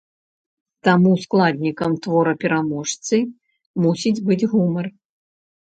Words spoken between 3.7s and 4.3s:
мусіць